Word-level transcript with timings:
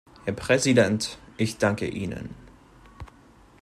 Herr 0.25 0.33
Präsident, 0.33 1.19
ich 1.37 1.59
danke 1.59 1.85
Ihnen. 1.87 2.33